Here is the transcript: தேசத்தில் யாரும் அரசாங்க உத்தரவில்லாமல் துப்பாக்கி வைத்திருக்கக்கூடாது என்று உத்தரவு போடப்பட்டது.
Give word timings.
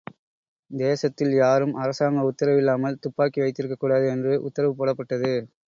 தேசத்தில் 0.71 1.33
யாரும் 1.35 1.75
அரசாங்க 1.75 2.23
உத்தரவில்லாமல் 2.29 2.99
துப்பாக்கி 2.99 3.41
வைத்திருக்கக்கூடாது 3.41 4.07
என்று 4.09 4.33
உத்தரவு 4.41 4.75
போடப்பட்டது. 4.79 5.33